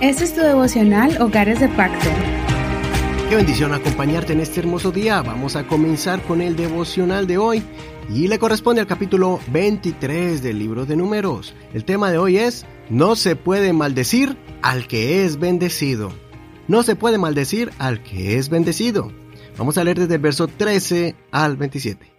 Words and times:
Este 0.00 0.24
es 0.24 0.34
tu 0.34 0.42
devocional 0.42 1.20
Hogares 1.20 1.60
de 1.60 1.68
Pacto. 1.68 2.10
Qué 3.28 3.36
bendición 3.36 3.72
acompañarte 3.72 4.34
en 4.34 4.40
este 4.40 4.60
hermoso 4.60 4.92
día. 4.92 5.22
Vamos 5.22 5.56
a 5.56 5.66
comenzar 5.66 6.22
con 6.22 6.42
el 6.42 6.56
devocional 6.56 7.26
de 7.26 7.38
hoy 7.38 7.62
y 8.10 8.28
le 8.28 8.38
corresponde 8.38 8.82
al 8.82 8.86
capítulo 8.86 9.40
23 9.50 10.42
del 10.42 10.58
libro 10.58 10.84
de 10.84 10.96
números. 10.96 11.54
El 11.72 11.84
tema 11.84 12.10
de 12.10 12.18
hoy 12.18 12.36
es, 12.36 12.66
no 12.90 13.16
se 13.16 13.34
puede 13.34 13.72
maldecir 13.72 14.36
al 14.62 14.86
que 14.86 15.24
es 15.24 15.38
bendecido. 15.38 16.12
No 16.68 16.82
se 16.82 16.96
puede 16.96 17.18
maldecir 17.18 17.70
al 17.78 18.02
que 18.02 18.36
es 18.36 18.50
bendecido. 18.50 19.10
Vamos 19.56 19.78
a 19.78 19.84
leer 19.84 19.98
desde 19.98 20.16
el 20.16 20.20
verso 20.20 20.48
13 20.48 21.16
al 21.30 21.56
27. 21.56 22.12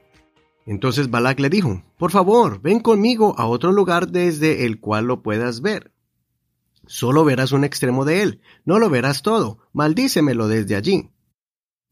Entonces 0.65 1.11
Balak 1.11 1.39
le 1.39 1.49
dijo, 1.49 1.83
por 1.97 2.11
favor, 2.11 2.61
ven 2.61 2.79
conmigo 2.79 3.35
a 3.37 3.45
otro 3.45 3.71
lugar 3.71 4.07
desde 4.07 4.65
el 4.65 4.79
cual 4.79 5.05
lo 5.05 5.21
puedas 5.21 5.61
ver. 5.61 5.91
Solo 6.87 7.25
verás 7.25 7.51
un 7.51 7.63
extremo 7.63 8.05
de 8.05 8.21
él, 8.21 8.41
no 8.63 8.79
lo 8.79 8.89
verás 8.89 9.21
todo, 9.21 9.59
maldícemelo 9.73 10.47
desde 10.47 10.75
allí. 10.75 11.09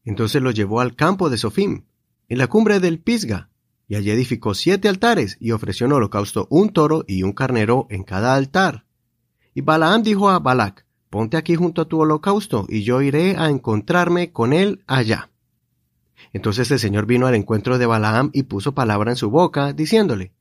Entonces 0.04 0.42
lo 0.42 0.50
llevó 0.50 0.80
al 0.80 0.94
campo 0.94 1.30
de 1.30 1.38
Sofim, 1.38 1.84
en 2.28 2.38
la 2.38 2.46
cumbre 2.46 2.80
del 2.80 3.00
Pisga, 3.00 3.50
y 3.86 3.96
allí 3.96 4.10
edificó 4.10 4.54
siete 4.54 4.88
altares 4.88 5.36
y 5.40 5.52
ofreció 5.52 5.86
en 5.86 5.92
holocausto 5.92 6.46
un 6.50 6.70
toro 6.70 7.04
y 7.06 7.22
un 7.22 7.32
carnero 7.32 7.86
en 7.90 8.02
cada 8.02 8.34
altar. 8.34 8.86
Y 9.54 9.60
Balaam 9.60 10.02
dijo 10.02 10.30
a 10.30 10.38
Balac, 10.38 10.86
ponte 11.10 11.36
aquí 11.36 11.54
junto 11.54 11.82
a 11.82 11.88
tu 11.88 12.00
holocausto, 12.00 12.66
y 12.68 12.82
yo 12.82 13.02
iré 13.02 13.36
a 13.36 13.48
encontrarme 13.48 14.32
con 14.32 14.52
él 14.52 14.82
allá. 14.86 15.30
Entonces 16.32 16.70
el 16.70 16.78
Señor 16.78 17.06
vino 17.06 17.26
al 17.26 17.34
encuentro 17.34 17.78
de 17.78 17.86
Balaam 17.86 18.30
y 18.32 18.44
puso 18.44 18.74
palabra 18.74 19.12
en 19.12 19.16
su 19.16 19.30
boca, 19.30 19.72
diciéndole, 19.72 20.32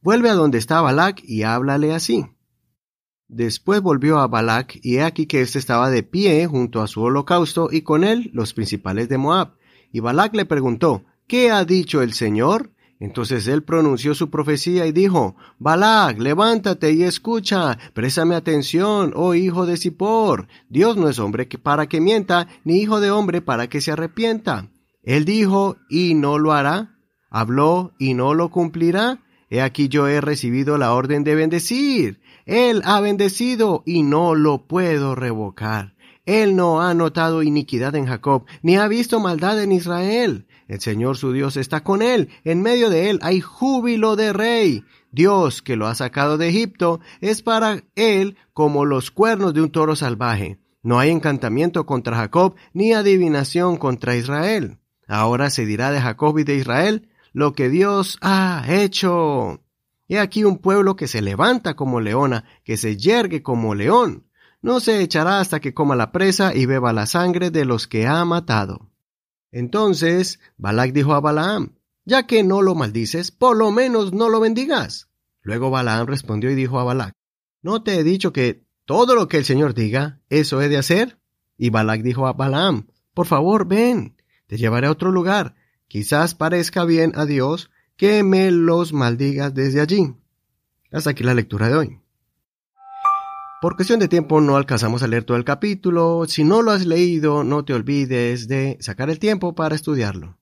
Vuelve 0.00 0.30
a 0.30 0.34
donde 0.34 0.58
está 0.58 0.80
Balac 0.80 1.22
y 1.22 1.42
háblale 1.42 1.94
así. 1.94 2.26
Después 3.32 3.80
volvió 3.80 4.18
a 4.18 4.28
Balac, 4.28 4.78
y 4.82 4.96
he 4.96 5.02
aquí 5.02 5.24
que 5.24 5.40
éste 5.40 5.58
estaba 5.58 5.88
de 5.88 6.02
pie 6.02 6.46
junto 6.46 6.82
a 6.82 6.86
su 6.86 7.00
holocausto, 7.00 7.70
y 7.72 7.80
con 7.80 8.04
él 8.04 8.28
los 8.34 8.52
principales 8.52 9.08
de 9.08 9.16
Moab. 9.16 9.54
Y 9.90 10.00
Balac 10.00 10.34
le 10.34 10.44
preguntó, 10.44 11.04
¿Qué 11.26 11.50
ha 11.50 11.64
dicho 11.64 12.02
el 12.02 12.12
Señor? 12.12 12.72
Entonces 13.00 13.46
él 13.46 13.62
pronunció 13.62 14.14
su 14.14 14.28
profecía 14.28 14.84
y 14.84 14.92
dijo, 14.92 15.34
Balac, 15.58 16.18
levántate 16.18 16.92
y 16.92 17.04
escucha, 17.04 17.78
préstame 17.94 18.34
atención, 18.34 19.14
oh 19.16 19.34
hijo 19.34 19.64
de 19.64 19.78
Zippor. 19.78 20.46
Dios 20.68 20.98
no 20.98 21.08
es 21.08 21.18
hombre 21.18 21.46
para 21.46 21.86
que 21.86 22.02
mienta, 22.02 22.48
ni 22.64 22.82
hijo 22.82 23.00
de 23.00 23.10
hombre 23.10 23.40
para 23.40 23.66
que 23.66 23.80
se 23.80 23.92
arrepienta. 23.92 24.68
Él 25.02 25.24
dijo, 25.24 25.78
y 25.88 26.12
no 26.12 26.38
lo 26.38 26.52
hará. 26.52 26.98
Habló, 27.30 27.92
y 27.98 28.12
no 28.12 28.34
lo 28.34 28.50
cumplirá. 28.50 29.22
He 29.48 29.62
aquí 29.62 29.88
yo 29.88 30.06
he 30.06 30.20
recibido 30.20 30.76
la 30.76 30.92
orden 30.92 31.24
de 31.24 31.34
bendecir. 31.34 32.20
Él 32.46 32.82
ha 32.84 33.00
bendecido 33.00 33.82
y 33.86 34.02
no 34.02 34.34
lo 34.34 34.66
puedo 34.66 35.14
revocar. 35.14 35.94
Él 36.24 36.54
no 36.54 36.82
ha 36.82 36.94
notado 36.94 37.42
iniquidad 37.42 37.96
en 37.96 38.06
Jacob, 38.06 38.44
ni 38.62 38.76
ha 38.76 38.86
visto 38.86 39.18
maldad 39.18 39.60
en 39.60 39.72
Israel. 39.72 40.46
El 40.68 40.80
Señor 40.80 41.16
su 41.16 41.32
Dios 41.32 41.56
está 41.56 41.82
con 41.82 42.00
él. 42.00 42.28
En 42.44 42.62
medio 42.62 42.90
de 42.90 43.10
él 43.10 43.18
hay 43.22 43.40
júbilo 43.40 44.16
de 44.16 44.32
rey. 44.32 44.84
Dios 45.10 45.62
que 45.62 45.76
lo 45.76 45.86
ha 45.86 45.94
sacado 45.94 46.38
de 46.38 46.48
Egipto 46.48 47.00
es 47.20 47.42
para 47.42 47.82
él 47.96 48.36
como 48.52 48.84
los 48.84 49.10
cuernos 49.10 49.52
de 49.52 49.62
un 49.62 49.70
toro 49.70 49.96
salvaje. 49.96 50.58
No 50.82 50.98
hay 50.98 51.10
encantamiento 51.10 51.86
contra 51.86 52.16
Jacob, 52.16 52.54
ni 52.72 52.92
adivinación 52.92 53.76
contra 53.76 54.16
Israel. 54.16 54.78
Ahora 55.06 55.50
se 55.50 55.66
dirá 55.66 55.90
de 55.90 56.00
Jacob 56.00 56.38
y 56.38 56.44
de 56.44 56.56
Israel 56.56 57.08
lo 57.32 57.52
que 57.52 57.68
Dios 57.68 58.18
ha 58.20 58.64
hecho. 58.68 59.60
He 60.12 60.18
aquí 60.18 60.44
un 60.44 60.58
pueblo 60.58 60.94
que 60.94 61.08
se 61.08 61.22
levanta 61.22 61.74
como 61.74 61.98
leona, 61.98 62.44
que 62.64 62.76
se 62.76 62.98
yergue 62.98 63.42
como 63.42 63.74
león. 63.74 64.26
No 64.60 64.78
se 64.78 65.00
echará 65.00 65.40
hasta 65.40 65.58
que 65.58 65.72
coma 65.72 65.96
la 65.96 66.12
presa 66.12 66.54
y 66.54 66.66
beba 66.66 66.92
la 66.92 67.06
sangre 67.06 67.50
de 67.50 67.64
los 67.64 67.86
que 67.86 68.06
ha 68.06 68.22
matado. 68.26 68.90
Entonces 69.52 70.38
Balac 70.58 70.92
dijo 70.92 71.14
a 71.14 71.20
Balaam, 71.20 71.78
ya 72.04 72.26
que 72.26 72.42
no 72.42 72.60
lo 72.60 72.74
maldices, 72.74 73.30
por 73.30 73.56
lo 73.56 73.70
menos 73.70 74.12
no 74.12 74.28
lo 74.28 74.38
bendigas. 74.38 75.08
Luego 75.40 75.70
Balaam 75.70 76.06
respondió 76.06 76.50
y 76.50 76.56
dijo 76.56 76.78
a 76.78 76.84
Balac, 76.84 77.14
¿no 77.62 77.82
te 77.82 77.98
he 77.98 78.04
dicho 78.04 78.34
que 78.34 78.66
todo 78.84 79.14
lo 79.14 79.28
que 79.28 79.38
el 79.38 79.46
Señor 79.46 79.72
diga, 79.72 80.20
eso 80.28 80.60
he 80.60 80.68
de 80.68 80.76
hacer? 80.76 81.18
Y 81.56 81.70
Balac 81.70 82.02
dijo 82.02 82.26
a 82.26 82.34
Balaam, 82.34 82.88
por 83.14 83.24
favor, 83.24 83.66
ven, 83.66 84.14
te 84.46 84.58
llevaré 84.58 84.88
a 84.88 84.92
otro 84.92 85.10
lugar, 85.10 85.54
quizás 85.88 86.34
parezca 86.34 86.84
bien 86.84 87.12
a 87.14 87.24
Dios 87.24 87.70
que 88.02 88.24
me 88.24 88.50
los 88.50 88.92
maldigas 88.92 89.54
desde 89.54 89.80
allí. 89.80 90.12
Hasta 90.90 91.10
aquí 91.10 91.22
la 91.22 91.34
lectura 91.34 91.68
de 91.68 91.76
hoy. 91.76 92.00
Por 93.60 93.76
cuestión 93.76 94.00
de 94.00 94.08
tiempo 94.08 94.40
no 94.40 94.56
alcanzamos 94.56 95.04
a 95.04 95.06
leer 95.06 95.22
todo 95.22 95.36
el 95.36 95.44
capítulo. 95.44 96.24
Si 96.26 96.42
no 96.42 96.62
lo 96.62 96.72
has 96.72 96.84
leído, 96.84 97.44
no 97.44 97.64
te 97.64 97.74
olvides 97.74 98.48
de 98.48 98.76
sacar 98.80 99.08
el 99.08 99.20
tiempo 99.20 99.54
para 99.54 99.76
estudiarlo. 99.76 100.36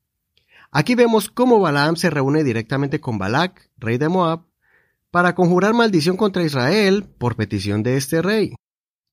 Aquí 0.70 0.94
vemos 0.94 1.28
cómo 1.28 1.60
Balaam 1.60 1.96
se 1.96 2.08
reúne 2.08 2.44
directamente 2.44 2.98
con 2.98 3.18
Balac, 3.18 3.68
rey 3.76 3.98
de 3.98 4.08
Moab, 4.08 4.46
para 5.10 5.34
conjurar 5.34 5.74
maldición 5.74 6.16
contra 6.16 6.42
Israel 6.42 7.10
por 7.18 7.36
petición 7.36 7.82
de 7.82 7.98
este 7.98 8.22
rey. 8.22 8.54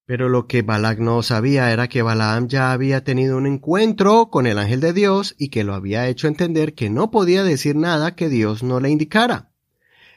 Pero 0.08 0.30
lo 0.30 0.48
que 0.48 0.62
Balac 0.62 1.00
no 1.00 1.22
sabía 1.22 1.70
era 1.74 1.90
que 1.90 2.02
Balaam 2.02 2.48
ya 2.48 2.72
había 2.72 3.04
tenido 3.04 3.36
un 3.36 3.46
encuentro 3.46 4.30
con 4.30 4.48
el 4.48 4.58
ángel 4.58 4.80
de 4.80 4.94
Dios 4.94 5.36
y 5.38 5.50
que 5.50 5.66
lo 5.66 5.74
había 5.74 6.08
hecho 6.08 6.30
entender 6.30 6.76
que 6.76 6.90
no 6.90 7.12
podía 7.12 7.44
decir 7.44 7.76
nada 7.76 8.16
que 8.16 8.30
Dios 8.30 8.64
no 8.64 8.80
le 8.80 8.90
indicara. 8.90 9.52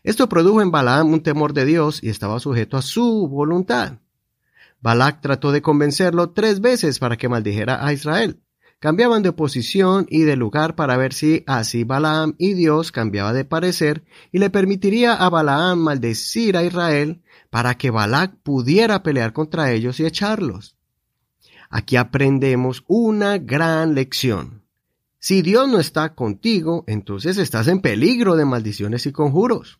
Esto 0.04 0.28
produjo 0.28 0.62
en 0.62 0.70
Balaam 0.70 1.12
un 1.12 1.24
temor 1.24 1.54
de 1.54 1.64
Dios 1.64 2.04
y 2.04 2.08
estaba 2.08 2.38
sujeto 2.38 2.76
a 2.76 2.82
su 2.82 3.26
voluntad. 3.26 3.98
Balac 4.80 5.20
trató 5.20 5.50
de 5.50 5.60
convencerlo 5.60 6.30
tres 6.30 6.60
veces 6.60 7.00
para 7.00 7.16
que 7.16 7.28
maldijera 7.28 7.84
a 7.84 7.92
Israel. 7.92 8.40
Cambiaban 8.80 9.22
de 9.22 9.32
posición 9.32 10.06
y 10.08 10.22
de 10.22 10.36
lugar 10.36 10.74
para 10.74 10.96
ver 10.96 11.12
si 11.12 11.44
así 11.46 11.84
Balaam 11.84 12.34
y 12.38 12.54
Dios 12.54 12.92
cambiaba 12.92 13.34
de 13.34 13.44
parecer 13.44 14.04
y 14.32 14.38
le 14.38 14.48
permitiría 14.48 15.12
a 15.12 15.28
Balaam 15.28 15.80
maldecir 15.80 16.56
a 16.56 16.64
Israel 16.64 17.22
para 17.50 17.76
que 17.76 17.90
Balac 17.90 18.36
pudiera 18.42 19.02
pelear 19.02 19.34
contra 19.34 19.70
ellos 19.70 20.00
y 20.00 20.06
echarlos. 20.06 20.76
Aquí 21.68 21.96
aprendemos 21.96 22.82
una 22.88 23.36
gran 23.36 23.94
lección. 23.94 24.64
Si 25.18 25.42
Dios 25.42 25.68
no 25.68 25.78
está 25.78 26.14
contigo, 26.14 26.84
entonces 26.86 27.36
estás 27.36 27.68
en 27.68 27.82
peligro 27.82 28.34
de 28.34 28.46
maldiciones 28.46 29.04
y 29.04 29.12
conjuros. 29.12 29.78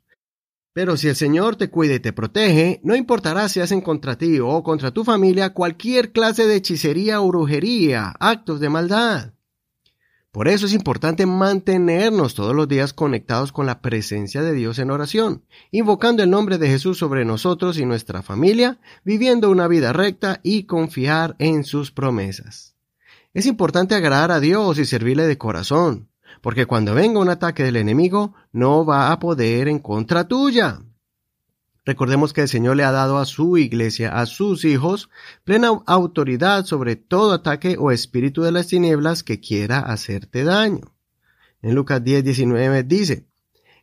Pero 0.72 0.96
si 0.96 1.08
el 1.08 1.16
Señor 1.16 1.56
te 1.56 1.68
cuida 1.68 1.94
y 1.94 2.00
te 2.00 2.12
protege, 2.12 2.80
no 2.84 2.94
importará 2.94 3.48
si 3.48 3.60
hacen 3.60 3.80
contra 3.80 4.16
ti 4.16 4.38
o 4.38 4.62
contra 4.62 4.92
tu 4.92 5.04
familia 5.04 5.52
cualquier 5.52 6.12
clase 6.12 6.46
de 6.46 6.56
hechicería 6.56 7.20
o 7.20 7.28
brujería, 7.28 8.14
actos 8.20 8.60
de 8.60 8.68
maldad. 8.68 9.32
Por 10.30 10.46
eso 10.46 10.66
es 10.66 10.74
importante 10.74 11.26
mantenernos 11.26 12.34
todos 12.34 12.54
los 12.54 12.68
días 12.68 12.92
conectados 12.92 13.50
con 13.50 13.66
la 13.66 13.80
presencia 13.80 14.42
de 14.42 14.52
Dios 14.52 14.78
en 14.78 14.92
oración, 14.92 15.44
invocando 15.72 16.22
el 16.22 16.30
nombre 16.30 16.56
de 16.56 16.68
Jesús 16.68 16.98
sobre 16.98 17.24
nosotros 17.24 17.78
y 17.78 17.84
nuestra 17.84 18.22
familia, 18.22 18.78
viviendo 19.04 19.50
una 19.50 19.66
vida 19.66 19.92
recta 19.92 20.38
y 20.44 20.64
confiar 20.64 21.34
en 21.40 21.64
sus 21.64 21.90
promesas. 21.90 22.76
Es 23.34 23.46
importante 23.46 23.96
agradar 23.96 24.30
a 24.30 24.38
Dios 24.38 24.78
y 24.78 24.84
servirle 24.84 25.26
de 25.26 25.36
corazón, 25.36 26.09
porque 26.40 26.66
cuando 26.66 26.94
venga 26.94 27.20
un 27.20 27.28
ataque 27.28 27.62
del 27.62 27.76
enemigo, 27.76 28.34
no 28.52 28.84
va 28.84 29.12
a 29.12 29.18
poder 29.18 29.68
en 29.68 29.78
contra 29.78 30.28
tuya. 30.28 30.80
Recordemos 31.84 32.32
que 32.32 32.42
el 32.42 32.48
Señor 32.48 32.76
le 32.76 32.84
ha 32.84 32.92
dado 32.92 33.18
a 33.18 33.26
su 33.26 33.56
iglesia, 33.56 34.18
a 34.18 34.26
sus 34.26 34.64
hijos, 34.64 35.10
plena 35.44 35.70
autoridad 35.86 36.64
sobre 36.64 36.96
todo 36.96 37.32
ataque 37.32 37.76
o 37.78 37.90
espíritu 37.90 38.42
de 38.42 38.52
las 38.52 38.68
tinieblas 38.68 39.22
que 39.22 39.40
quiera 39.40 39.80
hacerte 39.80 40.44
daño. 40.44 40.94
En 41.62 41.74
Lucas 41.74 42.02
10, 42.04 42.24
19 42.24 42.82
dice, 42.84 43.26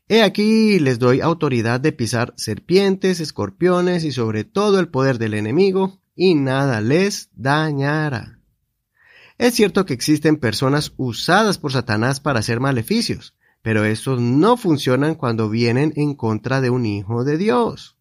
He 0.08 0.24
aquí 0.24 0.80
les 0.80 1.00
doy 1.00 1.20
autoridad 1.22 1.82
de 1.82 1.92
pisar 1.92 2.34
serpientes, 2.38 3.20
escorpiones 3.20 4.06
y 4.06 4.12
sobre 4.12 4.46
todo 4.46 4.80
el 4.80 4.88
poder 4.88 5.18
del 5.18 5.34
enemigo, 5.34 6.00
y 6.16 6.36
nada 6.36 6.80
les 6.82 7.30
dañará. 7.36 8.37
Es 9.38 9.54
cierto 9.54 9.86
que 9.86 9.94
existen 9.94 10.38
personas 10.38 10.94
usadas 10.98 11.60
por 11.60 11.72
Satanás 11.72 12.20
para 12.20 12.40
hacer 12.40 12.60
maleficios, 12.60 13.36
pero 13.62 13.86
estos 13.86 14.20
no 14.20 14.58
funcionan 14.58 15.16
cuando 15.16 15.50
vienen 15.50 15.94
en 15.96 16.16
contra 16.16 16.60
de 16.60 16.70
un 16.70 16.86
hijo 16.86 17.24
de 17.24 17.38
Dios. 17.38 17.98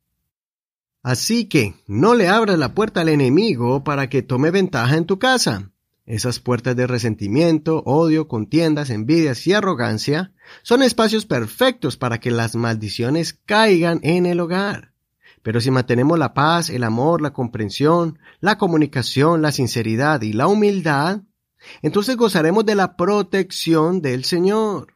Así 1.03 1.45
que 1.45 1.75
no 1.87 2.15
le 2.15 2.29
abras 2.29 2.59
la 2.59 2.75
puerta 2.75 3.03
al 3.03 3.11
enemigo 3.11 3.85
para 3.85 4.09
que 4.09 4.23
tome 4.23 4.51
ventaja 4.51 4.97
en 4.97 5.05
tu 5.05 5.19
casa. 5.19 5.71
Esas 6.07 6.41
puertas 6.41 6.75
de 6.75 6.87
resentimiento, 6.87 7.83
odio, 7.85 8.29
contiendas, 8.29 8.91
envidias 8.91 9.47
y 9.47 9.53
arrogancia 9.53 10.33
son 10.63 10.83
espacios 10.83 11.27
perfectos 11.27 11.97
para 11.97 12.19
que 12.19 12.31
las 12.31 12.57
maldiciones 12.57 13.39
caigan 13.45 14.01
en 14.03 14.25
el 14.25 14.41
hogar. 14.41 14.96
Pero 15.43 15.61
si 15.61 15.71
mantenemos 15.71 16.19
la 16.19 16.35
paz, 16.35 16.71
el 16.71 16.85
amor, 16.85 17.21
la 17.21 17.33
comprensión, 17.33 18.19
la 18.41 18.59
comunicación, 18.59 19.43
la 19.43 19.53
sinceridad 19.53 20.23
y 20.23 20.33
la 20.33 20.47
humildad, 20.47 21.23
entonces 21.83 22.17
gozaremos 22.17 22.65
de 22.65 22.75
la 22.75 22.97
protección 22.97 24.03
del 24.03 24.25
Señor. 24.25 24.95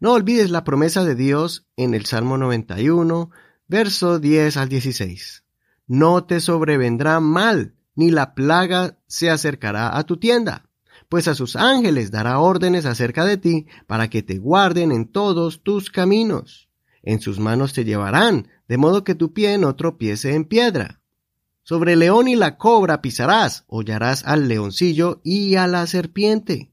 No 0.00 0.12
olvides 0.12 0.50
la 0.50 0.64
promesa 0.64 1.04
de 1.04 1.14
Dios 1.14 1.66
en 1.76 1.94
el 1.94 2.06
Salmo 2.06 2.38
91, 2.38 3.30
verso 3.66 4.18
10 4.18 4.56
al 4.56 4.68
16. 4.68 5.44
no 5.88 6.24
te 6.24 6.40
sobrevendrá 6.40 7.18
mal, 7.18 7.74
ni 7.94 8.10
la 8.10 8.34
plaga 8.34 8.98
se 9.06 9.30
acercará 9.30 9.96
a 9.96 10.04
tu 10.04 10.18
tienda, 10.18 10.68
pues 11.08 11.26
a 11.26 11.34
sus 11.34 11.56
ángeles 11.56 12.10
dará 12.10 12.38
órdenes 12.38 12.84
acerca 12.84 13.24
de 13.24 13.38
ti 13.38 13.66
para 13.86 14.08
que 14.08 14.22
te 14.22 14.38
guarden 14.38 14.92
en 14.92 15.10
todos 15.10 15.62
tus 15.62 15.90
caminos. 15.90 16.68
En 17.02 17.20
sus 17.20 17.38
manos 17.38 17.72
te 17.72 17.84
llevarán, 17.84 18.48
de 18.68 18.76
modo 18.76 19.02
que 19.02 19.14
tu 19.14 19.32
pie 19.32 19.58
no 19.58 19.74
tropiece 19.74 20.34
en 20.34 20.44
piedra. 20.44 21.00
Sobre 21.62 21.94
el 21.94 21.98
león 21.98 22.28
y 22.28 22.36
la 22.36 22.56
cobra 22.56 23.02
pisarás, 23.02 23.64
hollarás 23.66 24.24
al 24.24 24.48
leoncillo 24.48 25.20
y 25.24 25.56
a 25.56 25.66
la 25.66 25.86
serpiente. 25.86 26.72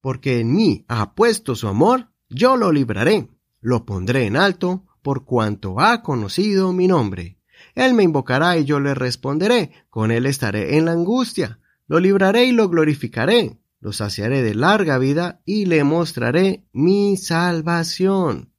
Porque 0.00 0.40
en 0.40 0.54
mí 0.54 0.84
ha 0.88 1.14
puesto 1.14 1.54
su 1.54 1.68
amor, 1.68 2.08
yo 2.28 2.56
lo 2.56 2.72
libraré, 2.72 3.28
lo 3.60 3.84
pondré 3.86 4.26
en 4.26 4.36
alto, 4.36 4.84
por 5.02 5.24
cuanto 5.24 5.80
ha 5.80 6.02
conocido 6.02 6.72
mi 6.72 6.88
nombre. 6.88 7.38
Él 7.74 7.94
me 7.94 8.02
invocará 8.02 8.58
y 8.58 8.64
yo 8.64 8.80
le 8.80 8.94
responderé, 8.94 9.72
con 9.90 10.10
él 10.10 10.26
estaré 10.26 10.76
en 10.76 10.84
la 10.84 10.92
angustia, 10.92 11.60
lo 11.86 12.00
libraré 12.00 12.44
y 12.44 12.52
lo 12.52 12.68
glorificaré, 12.68 13.58
lo 13.80 13.92
saciaré 13.92 14.42
de 14.42 14.54
larga 14.54 14.98
vida 14.98 15.40
y 15.44 15.66
le 15.66 15.84
mostraré 15.84 16.64
mi 16.72 17.16
salvación. 17.16 18.52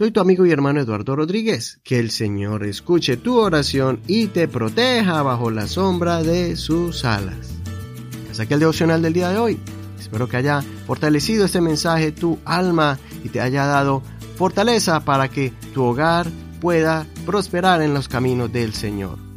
Soy 0.00 0.12
tu 0.12 0.20
amigo 0.20 0.46
y 0.46 0.50
hermano 0.50 0.80
Eduardo 0.80 1.14
Rodríguez. 1.14 1.78
Que 1.84 1.98
el 1.98 2.10
Señor 2.10 2.64
escuche 2.64 3.18
tu 3.18 3.36
oración 3.36 4.00
y 4.06 4.28
te 4.28 4.48
proteja 4.48 5.20
bajo 5.20 5.50
la 5.50 5.66
sombra 5.66 6.22
de 6.22 6.56
sus 6.56 7.04
alas. 7.04 7.52
Hasta 8.30 8.44
aquí 8.44 8.54
el 8.54 8.60
devocional 8.60 9.02
del 9.02 9.12
día 9.12 9.28
de 9.28 9.36
hoy. 9.36 9.60
Espero 9.98 10.26
que 10.26 10.38
haya 10.38 10.62
fortalecido 10.86 11.44
este 11.44 11.60
mensaje 11.60 12.12
tu 12.12 12.38
alma 12.46 12.98
y 13.22 13.28
te 13.28 13.42
haya 13.42 13.66
dado 13.66 14.02
fortaleza 14.36 15.04
para 15.04 15.28
que 15.28 15.52
tu 15.74 15.84
hogar 15.84 16.28
pueda 16.62 17.06
prosperar 17.26 17.82
en 17.82 17.92
los 17.92 18.08
caminos 18.08 18.50
del 18.50 18.72
Señor. 18.72 19.29